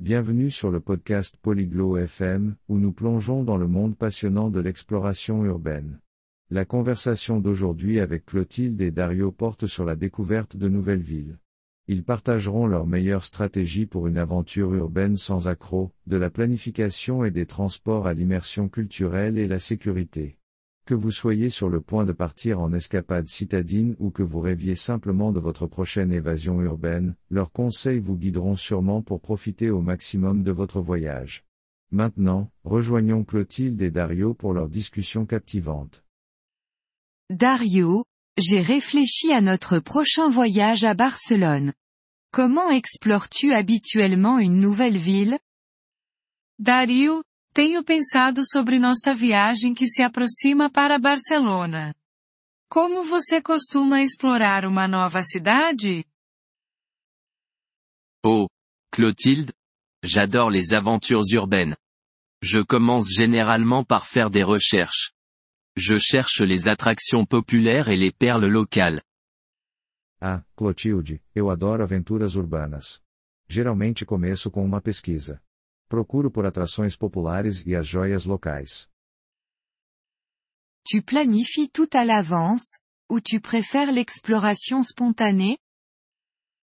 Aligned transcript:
Bienvenue 0.00 0.50
sur 0.50 0.70
le 0.70 0.80
podcast 0.80 1.36
Polyglot 1.42 1.98
FM, 1.98 2.56
où 2.68 2.78
nous 2.78 2.90
plongeons 2.90 3.44
dans 3.44 3.58
le 3.58 3.66
monde 3.66 3.98
passionnant 3.98 4.48
de 4.48 4.58
l'exploration 4.58 5.44
urbaine. 5.44 6.00
La 6.48 6.64
conversation 6.64 7.38
d'aujourd'hui 7.38 8.00
avec 8.00 8.24
Clotilde 8.24 8.80
et 8.80 8.92
Dario 8.92 9.30
porte 9.30 9.66
sur 9.66 9.84
la 9.84 9.96
découverte 9.96 10.56
de 10.56 10.70
nouvelles 10.70 11.02
villes. 11.02 11.36
Ils 11.86 12.02
partageront 12.02 12.66
leurs 12.66 12.86
meilleures 12.86 13.26
stratégies 13.26 13.84
pour 13.84 14.06
une 14.06 14.16
aventure 14.16 14.72
urbaine 14.72 15.18
sans 15.18 15.48
accroc, 15.48 15.92
de 16.06 16.16
la 16.16 16.30
planification 16.30 17.22
et 17.22 17.30
des 17.30 17.44
transports 17.44 18.06
à 18.06 18.14
l'immersion 18.14 18.70
culturelle 18.70 19.36
et 19.36 19.48
la 19.48 19.58
sécurité. 19.58 20.39
Que 20.90 20.96
vous 20.96 21.12
soyez 21.12 21.50
sur 21.50 21.68
le 21.68 21.80
point 21.80 22.04
de 22.04 22.10
partir 22.10 22.58
en 22.58 22.72
escapade 22.72 23.28
citadine 23.28 23.94
ou 24.00 24.10
que 24.10 24.24
vous 24.24 24.40
rêviez 24.40 24.74
simplement 24.74 25.30
de 25.30 25.38
votre 25.38 25.68
prochaine 25.68 26.12
évasion 26.12 26.60
urbaine, 26.62 27.14
leurs 27.30 27.52
conseils 27.52 28.00
vous 28.00 28.16
guideront 28.16 28.56
sûrement 28.56 29.00
pour 29.00 29.20
profiter 29.20 29.70
au 29.70 29.82
maximum 29.82 30.42
de 30.42 30.50
votre 30.50 30.80
voyage. 30.80 31.44
Maintenant, 31.92 32.50
rejoignons 32.64 33.22
Clotilde 33.22 33.80
et 33.80 33.92
Dario 33.92 34.34
pour 34.34 34.52
leur 34.52 34.68
discussion 34.68 35.26
captivante. 35.26 36.02
Dario, 37.30 38.04
j'ai 38.36 38.60
réfléchi 38.60 39.32
à 39.32 39.40
notre 39.40 39.78
prochain 39.78 40.28
voyage 40.28 40.82
à 40.82 40.94
Barcelone. 40.94 41.72
Comment 42.32 42.68
explores-tu 42.68 43.52
habituellement 43.52 44.40
une 44.40 44.58
nouvelle 44.58 44.98
ville? 44.98 45.38
Dario, 46.58 47.22
tenho 47.52 47.84
pensado 47.84 48.42
sobre 48.44 48.78
nossa 48.78 49.12
viagem 49.12 49.74
que 49.74 49.86
se 49.86 50.02
aproxima 50.02 50.70
para 50.70 50.98
Barcelona. 50.98 51.94
Como 52.68 53.02
você 53.02 53.42
costuma 53.42 54.02
explorar 54.02 54.64
uma 54.64 54.86
nova 54.86 55.22
cidade? 55.22 56.04
Oh, 58.24 58.46
Clotilde, 58.92 59.52
j'adore 60.04 60.50
les 60.50 60.72
aventures 60.72 61.32
urbaines. 61.32 61.76
Je 62.42 62.62
commence 62.64 63.08
généralement 63.12 63.84
par 63.84 64.06
faire 64.06 64.30
des 64.30 64.44
recherches. 64.44 65.12
Je 65.76 65.98
cherche 65.98 66.40
les 66.40 66.68
attractions 66.68 67.26
populaires 67.26 67.88
et 67.88 67.96
les 67.96 68.12
perles 68.12 68.46
locales. 68.46 69.02
Ah, 70.20 70.44
Clotilde, 70.56 71.20
eu 71.34 71.50
adoro 71.50 71.82
aventuras 71.82 72.34
urbanas. 72.34 73.02
Geralmente 73.48 74.04
começo 74.04 74.50
com 74.50 74.64
uma 74.64 74.80
pesquisa. 74.80 75.42
Procuro 75.90 76.30
por 76.30 76.46
atrações 76.46 76.96
populares 76.96 77.66
e 77.66 77.74
as 77.74 77.84
joias 77.84 78.24
locais. 78.24 78.88
Tu 80.86 81.02
planifies 81.02 81.68
tout 81.68 81.88
à 81.92 82.04
l'avance, 82.04 82.78
ou 83.10 83.20
tu 83.20 83.40
préfères 83.40 83.90
l'exploration 83.90 84.84
spontanée? 84.84 85.58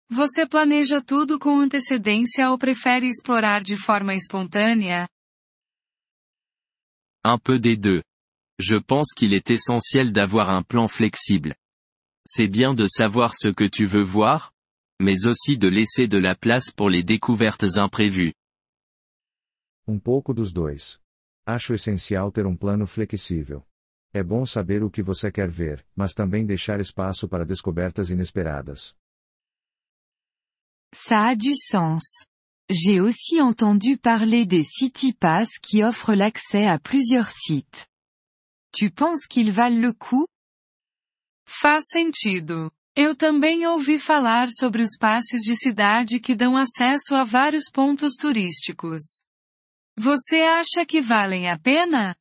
Você 0.09 0.48
planeja 0.48 1.02
tudo 1.02 1.38
com 1.38 1.59
antecedência 1.59 2.50
ou 2.52 2.58
prefere 2.58 3.06
explorar 3.06 3.64
de 3.64 3.76
forma 3.76 4.14
espontânea? 4.14 5.09
Un 7.26 7.38
peu 7.38 7.59
des 7.59 7.76
deux. 7.76 8.02
Je 8.59 8.78
pense 8.78 9.14
qu'il 9.14 9.34
est 9.34 9.52
essentiel 9.52 10.14
d'avoir 10.14 10.50
un 10.50 10.64
plan 10.64 10.88
flexible. 10.88 11.54
C'est 12.26 12.48
bien 12.48 12.73
de 12.73 12.88
savoir 12.88 13.34
ce 13.36 13.50
que 13.50 13.67
tu 13.67 13.86
veux 13.86 14.06
voir, 14.06 14.54
mais 15.02 15.26
aussi 15.26 15.58
de 15.58 15.67
laisser 15.67 16.08
de 16.08 16.17
la 16.17 16.34
place 16.34 16.72
pour 16.72 16.89
les 16.89 17.04
découvertes 17.04 17.78
imprévues. 17.78 18.34
Um 19.92 20.00
pouco 20.00 20.34
dos 20.34 20.53
dois. 20.53 21.02
Acho 21.45 21.73
essencial 21.73 22.31
ter 22.31 22.45
um 22.45 22.56
plano 22.56 22.88
flexível. 22.88 23.67
É 24.14 24.23
bom 24.23 24.45
saber 24.45 24.83
o 24.83 24.89
que 24.89 25.03
você 25.03 25.30
quer 25.30 25.50
ver, 25.50 25.86
mas 25.94 26.14
também 26.14 26.45
deixar 26.45 26.80
espaço 26.80 27.28
para 27.28 27.45
descobertas 27.45 28.09
inesperadas. 28.09 28.95
Ça 30.95 31.28
a 31.31 31.36
du 31.36 31.53
sens. 31.53 32.03
J'ai 32.72 33.02
aussi 33.02 33.42
entendu 33.42 33.98
parler 33.98 34.45
des 34.45 34.64
City 34.64 35.11
Pass 35.11 35.58
qui 35.61 35.83
offrent 35.83 36.16
l'accès 36.16 36.67
à 36.70 36.80
plusieurs 36.80 37.30
sites. 37.30 37.86
Tu 38.72 38.89
penses 38.92 39.28
qu'ils 39.28 39.52
valent 39.52 39.81
le 39.81 39.94
coup 39.94 40.26
Faz 41.45 41.89
sentido. 41.89 42.71
Eu 42.95 43.14
também 43.14 43.67
ouvi 43.67 43.99
falar 43.99 44.48
sobre 44.58 44.82
os 44.82 44.95
passes 44.98 45.42
de 45.42 45.54
cidade 45.54 46.21
que 46.21 46.33
dão 46.33 46.55
acesso 46.55 47.14
a 47.14 47.26
vários 47.26 47.70
pontos 47.70 48.14
turísticos. 48.16 49.02
Você 49.98 50.42
acha 50.42 50.86
que 50.86 51.02
valem 51.02 51.50
a 51.50 51.60
pena? 51.60 52.16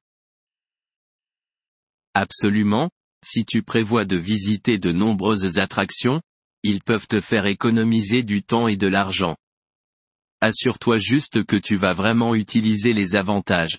Absolument, 2.15 2.91
si 3.25 3.45
tu 3.45 3.63
prévois 3.63 4.05
de 4.05 4.19
visiter 4.19 4.79
de 4.79 4.93
nombreuses 4.93 5.57
attractions, 5.59 6.21
ils 6.63 6.83
peuvent 6.83 7.07
te 7.07 7.21
faire 7.21 7.47
économiser 7.47 8.23
du 8.23 8.43
temps 8.43 8.69
et 8.69 8.77
de 8.77 8.89
l'argent. 8.89 9.37
Assure-toi 10.43 10.99
juste 10.99 11.45
que 11.45 11.57
tu 11.57 11.77
vas 11.77 11.95
vraiment 11.95 12.35
utiliser 12.35 12.93
les 12.93 13.15
avantages. 13.15 13.79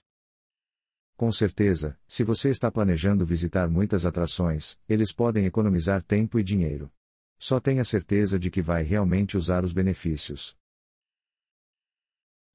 Com 1.18 1.32
certeza, 1.32 2.00
se 2.08 2.24
você 2.24 2.50
está 2.50 2.72
planejando 2.72 3.26
visitar 3.26 3.70
muitas 3.70 4.06
atrações, 4.06 4.78
eles 4.88 5.14
podem 5.14 5.46
economizar 5.46 6.02
tempo 6.02 6.40
e 6.40 6.44
dinheiro. 6.44 6.92
Só 7.40 7.60
tenha 7.60 7.84
certeza 7.84 8.40
de 8.40 8.50
que 8.50 8.62
vai 8.62 8.84
realmente 8.84 9.38
usar 9.38 9.64
os 9.64 9.74
benefícios. 9.74 10.56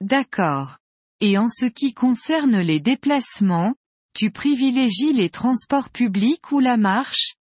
D'accord. 0.00 0.76
Et 1.20 1.38
en 1.38 1.48
ce 1.48 1.64
qui 1.64 1.94
concerne 1.94 2.60
les 2.60 2.78
déplacements, 2.78 3.74
tu 4.12 4.30
privilégies 4.30 5.14
les 5.14 5.30
transports 5.30 5.88
publics 5.88 6.52
ou 6.52 6.60
la 6.60 6.76
marche? 6.76 7.34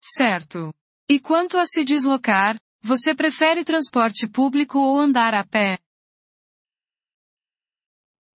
Certo. 0.00 0.74
E 1.10 1.20
quanto 1.20 1.56
a 1.56 1.64
se 1.64 1.84
deslocar, 1.84 2.58
você 2.82 3.14
prefere 3.14 3.64
transporte 3.64 4.26
público 4.28 4.78
ou 4.78 5.00
andar 5.00 5.34
a 5.34 5.44
pé? 5.44 5.78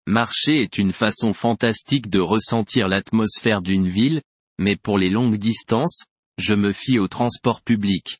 Marcher 0.07 0.63
est 0.63 0.77
une 0.77 0.93
façon 0.93 1.33
fantastique 1.33 2.09
de 2.09 2.19
ressentir 2.19 2.87
l'atmosphère 2.87 3.61
d'une 3.61 3.87
ville, 3.87 4.21
mais 4.57 4.75
pour 4.75 4.97
les 4.97 5.09
longues 5.09 5.37
distances, 5.37 6.05
je 6.37 6.53
me 6.53 6.71
fie 6.71 6.97
au 6.97 7.07
transport 7.07 7.61
public. 7.61 8.19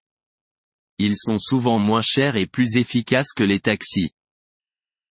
Ils 0.99 1.17
sont 1.17 1.39
souvent 1.39 1.79
moins 1.79 2.01
chers 2.01 2.35
et 2.35 2.45
plus 2.45 2.75
efficaces 2.75 3.33
que 3.33 3.43
les 3.43 3.59
taxis. 3.59 4.11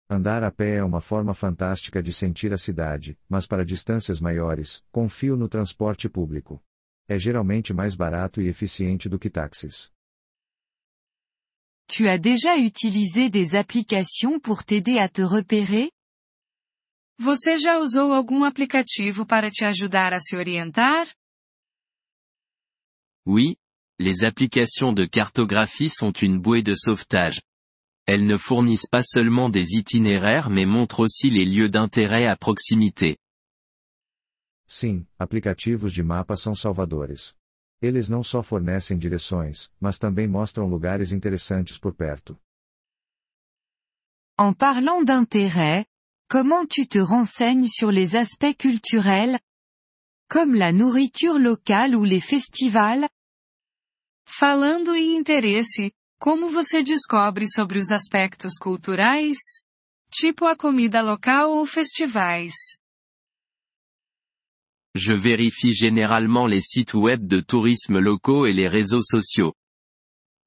Andar 0.09 0.45
a 0.45 0.51
pé 0.51 0.77
é 0.77 0.85
uma 0.85 1.01
forma 1.01 1.33
fantástica 1.33 2.03
de 2.03 2.13
sentir 2.13 2.53
a 2.53 2.59
cidade, 2.59 3.19
mas 3.27 3.47
para 3.47 3.65
distâncias 3.65 4.21
maiores, 4.21 4.85
confio 4.93 5.35
no 5.35 5.49
transporte 5.49 6.11
público. 6.11 6.63
É 7.09 7.19
geralmente 7.19 7.73
mais 7.73 7.95
barato 7.95 8.41
e 8.41 8.49
eficiente 8.49 9.09
do 9.09 9.19
que 9.19 9.31
táxis. 9.31 9.91
Tu 11.87 12.07
as 12.09 12.19
déjà 12.21 12.57
utilisé 12.57 13.31
des 13.31 13.55
applications 13.55 14.39
pour 14.41 14.63
t'aider 14.65 14.99
à 14.99 15.09
te 15.09 15.23
repérer 15.23 15.91
Você 17.19 17.57
já 17.57 17.79
usou 17.79 18.13
algum 18.13 18.45
aplicativo 18.45 19.25
para 19.25 19.51
te 19.51 19.65
ajudar 19.65 20.13
a 20.13 20.19
se 20.19 20.37
orientar? 20.37 21.07
Oui, 23.27 23.57
les 23.99 24.23
applications 24.25 24.93
de 24.93 25.07
cartographie 25.07 25.89
sont 25.89 26.13
une 26.23 26.39
bouée 26.39 26.63
de 26.63 26.75
sauvetage. 26.75 27.41
Elles 28.07 28.27
ne 28.27 28.37
fournissent 28.37 28.87
pas 28.87 29.03
seulement 29.03 29.49
des 29.49 29.75
itinéraires 29.75 30.51
mais 30.51 30.67
montrent 30.67 31.01
aussi 31.01 31.31
les 31.31 31.45
lieux 31.45 31.71
d'intérêt 31.71 32.27
à 32.27 32.37
proximité. 32.37 33.17
Sim, 34.67 35.07
aplicativos 35.19 35.93
de 35.93 36.03
mapas 36.03 36.41
são 36.41 36.55
salvadores. 36.55 37.35
Eles 37.81 38.09
não 38.09 38.23
só 38.23 38.43
fornecem 38.43 38.99
direções, 38.99 39.71
mas 39.81 39.99
também 39.99 40.27
mostram 40.27 40.67
lugares 40.67 41.13
interessantes 41.13 41.79
por 41.79 41.95
perto. 41.95 42.39
En 44.39 44.53
parlant 44.53 45.05
d'intérêt, 45.05 45.87
comment 46.29 46.67
tu 46.67 46.87
te 46.87 46.99
renseignes 46.99 47.69
sur 47.69 47.91
les 47.91 48.17
aspects 48.17 48.57
culturels 48.59 49.39
Comme 50.29 50.55
la 50.55 50.73
nourriture 50.73 51.39
locale 51.39 51.95
ou 51.95 52.05
les 52.05 52.21
festivals? 52.21 53.09
Falando 54.27 54.95
em 54.95 55.17
interesse, 55.17 55.93
como 56.25 56.49
você 56.49 56.83
descobre 56.83 57.47
sobre 57.47 57.79
os 57.79 57.93
aspectos 57.93 58.55
culturais? 58.59 59.37
Tipo 60.11 60.47
a 60.47 60.57
comida 60.57 61.03
local 61.03 61.51
ou 61.51 61.67
festivais? 61.67 62.55
Je 64.97 65.15
vérifie 65.15 65.75
généralement 65.75 66.47
les 66.47 66.63
sites 66.63 66.95
web 66.95 67.27
de 67.27 67.43
tourisme 67.43 67.99
locaux 67.99 68.47
et 68.47 68.55
les 68.55 68.69
réseaux 68.69 69.03
sociaux. 69.03 69.53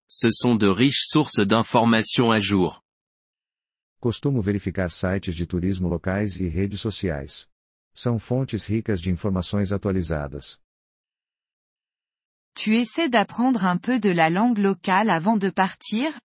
Ce 0.10 0.30
sont 0.32 0.56
de 0.56 0.68
riches 0.68 1.06
sources 1.12 1.46
d'informations 1.46 2.32
à 2.32 2.40
jour. 2.40 2.82
Costumo 4.00 4.42
verificar 4.42 4.90
sites 4.90 5.30
de 5.30 5.46
turismo 5.46 5.90
locais 5.90 6.40
e 6.40 6.48
redes 6.48 6.80
sociais. 6.80 7.48
São 7.94 8.18
fontes 8.18 8.66
ricas 8.66 9.00
de 9.00 9.12
informações 9.12 9.72
atualizadas. 9.72 10.60
Tu 12.58 12.76
essaies 12.76 13.08
d'apprendre 13.08 13.68
un 13.68 13.78
peu 13.78 14.00
de 14.00 14.10
la 14.10 14.32
langue 14.32 14.58
locale 14.58 15.12
avant 15.12 15.38
de 15.38 15.52
partir? 15.52 16.20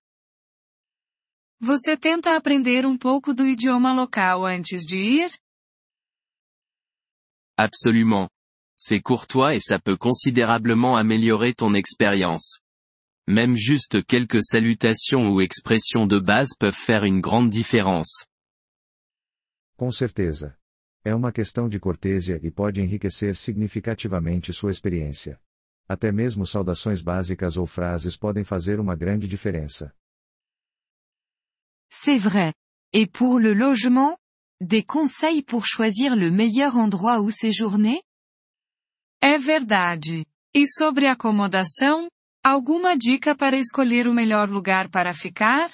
Você 1.61 1.95
tenta 1.99 2.35
aprender 2.35 2.87
um 2.87 2.97
pouco 2.97 3.35
do 3.35 3.47
idioma 3.47 3.93
local 3.93 4.47
antes 4.47 4.87
de 4.87 4.97
ir? 4.97 5.31
Absolument. 7.59 8.31
C'est 8.79 9.03
courtois 9.03 9.55
et 9.55 9.61
ça 9.61 9.79
peut 9.79 9.99
considérablement 9.99 10.97
améliorer 10.97 11.53
ton 11.53 11.75
expérience. 11.75 12.61
Même 13.29 13.55
juste 13.55 14.03
quelques 14.07 14.43
salutations 14.43 15.29
ou 15.29 15.43
expressions 15.43 16.07
de 16.07 16.19
base 16.19 16.55
peuvent 16.59 16.75
faire 16.75 17.05
une 17.05 17.21
grande 17.21 17.51
différence. 17.51 18.27
Com 19.77 19.91
certeza. 19.93 20.57
É 21.05 21.15
uma 21.15 21.31
questão 21.31 21.69
de 21.69 21.79
cortesia 21.79 22.39
e 22.43 22.51
pode 22.51 22.81
enriquecer 22.81 23.37
significativamente 23.37 24.51
sua 24.55 24.71
experiência. 24.71 25.39
Até 25.89 26.11
mesmo 26.13 26.47
saudações 26.47 27.03
básicas 27.03 27.57
ou 27.57 27.67
frases 27.67 28.17
podem 28.17 28.45
fazer 28.45 28.81
uma 28.81 28.97
grande 28.97 29.27
diferença. 29.29 29.95
C'est 31.91 32.19
vrai. 32.19 32.55
Et 32.93 33.07
pour 33.07 33.39
le 33.39 33.53
logement? 33.53 34.17
Des 34.61 34.85
conseils 34.85 35.43
pour 35.43 35.67
choisir 35.67 36.15
le 36.15 36.31
meilleur 36.31 36.77
endroit 36.77 37.21
où 37.21 37.31
séjourner? 37.31 38.01
É 39.21 39.39
verdade. 39.39 40.25
E 40.55 40.67
sobre 40.67 41.07
acomodação? 41.07 42.09
Alguma 42.45 42.97
dica 42.97 43.37
para 43.37 43.57
escolher 43.57 44.09
o 44.09 44.15
melhor 44.15 44.49
lugar 44.51 44.89
para 44.91 45.13
ficar? 45.13 45.71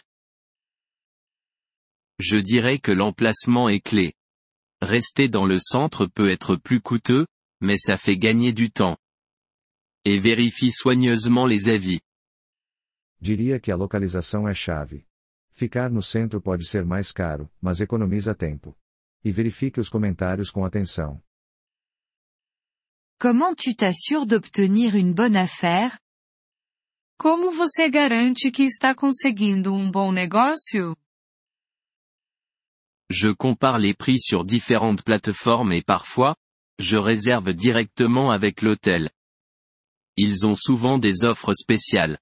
Je 2.21 2.43
dirais 2.43 2.79
que 2.79 2.93
l'emplacement 2.93 3.71
est 3.71 3.81
clé. 3.81 4.13
Rester 4.83 5.29
dans 5.29 5.47
le 5.47 5.59
centre 5.59 6.07
peut 6.07 6.31
être 6.31 6.57
plus 6.57 6.81
coûteux, 6.81 7.27
mais 7.61 7.77
ça 7.77 7.97
fait 7.97 8.19
gagner 8.19 8.53
du 8.53 8.71
temps. 8.71 8.97
Et 10.11 10.19
vérifie 10.19 10.73
soigneusement 10.73 11.47
les 11.47 11.69
avis. 11.69 12.01
Diria 13.21 13.61
que 13.61 13.71
a 13.71 13.77
localização 13.77 14.49
é 14.49 14.55
chave. 14.55 15.05
Ficar 15.51 15.91
no 15.91 16.01
centro 16.01 16.41
pode 16.41 16.67
ser 16.67 16.83
mais 16.87 17.13
caro, 17.13 17.51
mas 17.61 17.83
economiza 17.83 18.35
tempo. 18.35 18.75
E 19.23 19.31
verifique 19.31 19.79
os 19.79 19.91
comentários 19.91 20.49
com 20.49 20.65
atenção. 20.65 21.23
Comment 23.21 23.55
tu 23.55 23.75
t'assures 23.75 24.25
d'obtenir 24.27 24.95
une 24.95 25.13
bonne 25.13 25.37
affaire? 25.37 25.99
Como 27.21 27.51
você 27.53 27.91
garante 27.91 28.51
que 28.51 28.63
está 28.63 28.95
conseguindo 28.95 29.75
um 29.75 29.91
bom 29.91 30.11
negócio? 30.11 30.97
Je 33.11 33.35
compare 33.37 33.79
les 33.79 33.95
prix 33.95 34.19
sur 34.21 34.43
différentes 34.43 35.03
plateformes 35.03 35.73
et 35.73 35.85
parfois, 35.85 36.35
je 36.79 36.97
réserve 36.97 37.53
directement 37.53 38.31
avec 38.31 38.63
l'hôtel. 38.63 39.11
Ils 40.21 40.45
ont 40.45 40.55
souvent 40.57 40.99
des 40.99 41.23
offres 41.25 41.53
spéciales. 41.55 42.19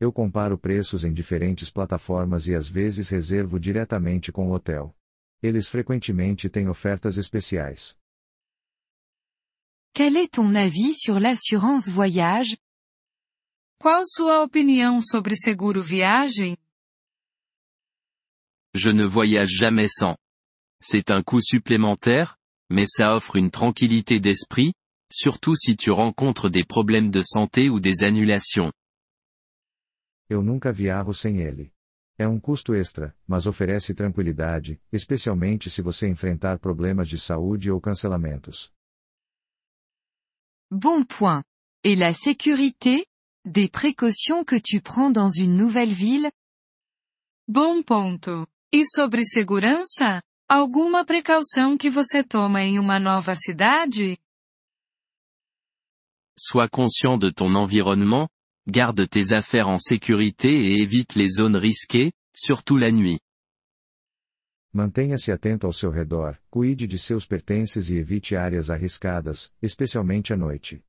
Eu 0.00 0.10
comparo 0.10 0.58
preços 0.58 1.04
em 1.04 1.12
diferentes 1.12 1.70
plataformas 1.70 2.48
e 2.48 2.56
às 2.56 2.66
vezes 2.68 3.08
reservo 3.08 3.60
diretamente 3.60 4.32
com 4.32 4.48
o 4.48 4.52
hotel. 4.52 4.92
Eles 5.40 5.68
frequentemente 5.68 6.50
têm 6.50 6.68
ofertas 6.68 7.16
especiais. 7.18 7.96
Quel 9.94 10.16
est 10.16 10.32
ton 10.32 10.56
avis 10.56 10.94
sur 11.00 11.20
l'assurance 11.20 11.88
voyage? 11.88 12.58
Qual 13.78 14.02
sua 14.04 14.42
opinião 14.42 15.00
sobre 15.00 15.36
seguro 15.36 15.80
viagem? 15.80 16.56
Je 18.74 18.90
ne 18.90 19.06
voyage 19.06 19.52
jamais 19.52 19.86
sans. 19.86 20.16
C'est 20.82 21.12
un 21.12 21.22
coût 21.22 21.40
supplémentaire, 21.40 22.36
mais 22.68 22.86
ça 22.88 23.14
offre 23.14 23.36
une 23.36 23.52
tranquillité 23.52 24.18
d'esprit, 24.18 24.72
surtout 25.12 25.54
si 25.56 25.76
tu 25.76 25.92
rencontres 25.92 26.50
des 26.50 26.64
problèmes 26.64 27.10
de 27.10 27.20
santé 27.22 27.70
ou 27.70 27.78
des 27.78 28.02
annulations. 28.02 28.72
Eu 30.28 30.42
nunca 30.42 30.72
viajo 30.72 31.12
sem 31.12 31.40
ele. 31.40 31.72
É 32.18 32.26
um 32.26 32.38
custo 32.38 32.74
extra, 32.74 33.14
mas 33.26 33.46
oferece 33.46 33.94
tranquilidade, 33.94 34.80
especialmente 34.92 35.68
se 35.68 35.82
você 35.82 36.08
enfrentar 36.08 36.58
problemas 36.58 37.08
de 37.08 37.18
saúde 37.18 37.70
ou 37.70 37.80
cancelamentos. 37.80 38.72
Bon 40.70 41.04
point. 41.04 41.42
Et 41.84 41.96
la 41.96 42.12
sécurité? 42.12 43.04
Des 43.44 43.68
précautions 43.68 44.44
que 44.44 44.60
tu 44.60 44.80
prends 44.80 45.10
dans 45.10 45.30
une 45.30 45.56
nouvelle 45.56 45.92
ville? 45.92 46.30
Bom 47.48 47.82
ponto. 47.82 48.46
E 48.72 48.84
sobre 48.86 49.24
segurança? 49.24 50.22
Alguma 50.48 51.04
precaução 51.04 51.76
que 51.76 51.90
você 51.90 52.22
toma 52.22 52.62
em 52.62 52.78
uma 52.78 53.00
nova 53.00 53.34
cidade? 53.34 54.16
Sois 56.44 56.66
conscient 56.68 57.18
de 57.18 57.30
ton 57.30 57.54
environnement, 57.54 58.28
garde 58.66 59.08
tes 59.08 59.32
affaires 59.32 59.68
en 59.68 59.78
sécurité 59.78 60.48
et 60.48 60.82
évite 60.82 61.14
les 61.14 61.28
zones 61.28 61.54
risquées, 61.54 62.10
surtout 62.34 62.76
la 62.76 62.90
nuit. 62.90 63.20
Mantenha-se 64.74 65.30
atento 65.30 65.68
ao 65.68 65.72
seu 65.72 65.92
redor, 65.92 66.34
cuide 66.50 66.88
de 66.88 66.98
seus 66.98 67.24
pertences 67.26 67.88
e 67.90 67.96
evite 67.96 68.34
áreas 68.34 68.70
arriscadas, 68.70 69.52
especialmente 69.62 70.32
à 70.32 70.36
noite. 70.36 70.82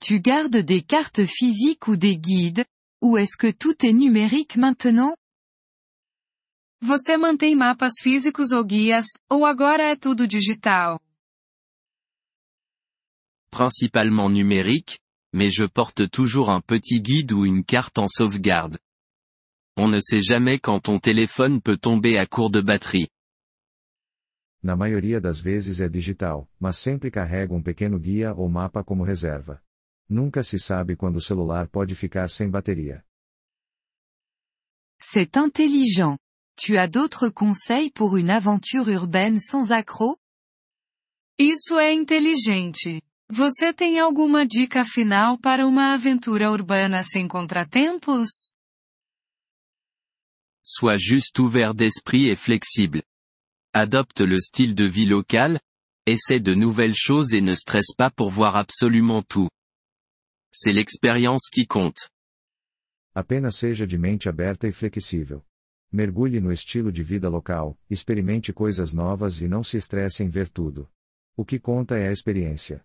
Tu 0.00 0.20
gardes 0.20 0.64
des 0.64 0.80
cartes 0.80 1.26
physiques 1.26 1.86
ou 1.86 1.96
des 1.98 2.16
guides? 2.16 2.64
Ou 3.02 3.18
est-ce 3.18 3.36
que 3.36 3.52
tout 3.52 3.84
est 3.84 3.92
numérique 3.92 4.56
maintenant? 4.56 5.14
Você 6.80 7.18
mantém 7.18 7.54
mapas 7.54 7.92
físicos 8.00 8.52
ou 8.52 8.64
guias, 8.64 9.04
ou 9.30 9.44
agora 9.44 9.82
é 9.82 9.96
tudo 9.96 10.26
digital? 10.26 10.98
Principalement 13.50 14.30
numérique, 14.30 15.00
mais 15.32 15.50
je 15.50 15.64
porte 15.64 16.10
toujours 16.10 16.50
un 16.50 16.60
petit 16.60 17.00
guide 17.00 17.32
ou 17.32 17.44
une 17.44 17.64
carte 17.64 17.98
en 17.98 18.06
sauvegarde. 18.06 18.78
On 19.76 19.88
ne 19.88 20.00
sait 20.00 20.22
jamais 20.22 20.58
quand 20.58 20.80
ton 20.80 20.98
téléphone 20.98 21.60
peut 21.60 21.76
tomber 21.76 22.18
à 22.18 22.26
court 22.26 22.50
de 22.50 22.60
batterie. 22.60 23.08
Na 24.62 24.76
maioria 24.76 25.20
das 25.20 25.40
vezes 25.40 25.80
é 25.80 25.88
digital, 25.88 26.46
mas 26.60 26.76
sempre 26.76 27.10
carrego 27.10 27.54
um 27.54 27.62
pequeno 27.62 27.98
guia 27.98 28.32
ou 28.34 28.50
mapa 28.50 28.84
como 28.84 29.04
reserva. 29.04 29.62
Nunca 30.08 30.42
se 30.42 30.58
sabe 30.58 30.96
quando 30.96 31.16
o 31.16 31.20
celular 31.20 31.68
pode 31.70 31.94
ficar 31.94 32.28
sem 32.28 32.50
bateria. 32.50 33.02
C'est 35.00 35.38
intelligent. 35.38 36.18
Tu 36.56 36.76
as 36.76 36.88
d'autres 36.88 37.30
conseils 37.30 37.90
pour 37.90 38.18
une 38.18 38.28
aventure 38.28 38.90
urbaine 38.90 39.40
sans 39.40 39.72
accroc? 39.72 40.18
Isso 41.38 41.78
é 41.78 41.94
inteligente. 41.94 43.00
Você 43.32 43.72
tem 43.72 44.00
alguma 44.00 44.44
dica 44.44 44.84
final 44.84 45.38
para 45.38 45.64
uma 45.64 45.94
aventura 45.94 46.50
urbana 46.50 47.04
sem 47.04 47.28
contratempos? 47.28 48.28
Sois 50.64 51.00
juste 51.00 51.40
ouvert 51.40 51.72
d'esprit 51.72 52.28
et 52.28 52.36
flexible. 52.36 53.04
Adopte 53.72 54.24
le 54.24 54.36
style 54.40 54.74
de 54.74 54.88
vie 54.88 55.06
local, 55.06 55.60
essaie 56.04 56.40
de 56.40 56.56
nouvelles 56.56 56.96
choses 56.96 57.32
et 57.32 57.40
ne 57.40 57.54
stresse 57.54 57.94
pas 57.96 58.10
pour 58.10 58.32
voir 58.32 58.56
absolument 58.56 59.22
tout. 59.22 59.48
C'est 60.52 60.72
l'expérience 60.72 61.48
qui 61.48 61.68
compte. 61.68 62.10
Apenas 63.14 63.52
seja 63.52 63.86
de 63.86 63.96
mente 63.96 64.28
aberta 64.28 64.66
e 64.66 64.72
flexível. 64.72 65.46
Mergulhe 65.92 66.40
no 66.40 66.50
estilo 66.50 66.90
de 66.90 67.04
vida 67.04 67.28
local, 67.28 67.76
experimente 67.88 68.52
coisas 68.52 68.92
novas 68.92 69.40
e 69.40 69.46
não 69.46 69.62
se 69.62 69.76
estresse 69.76 70.24
em 70.24 70.28
ver 70.28 70.48
tudo. 70.48 70.88
O 71.36 71.44
que 71.44 71.60
conta 71.60 71.96
é 71.96 72.08
a 72.08 72.12
experiência. 72.12 72.84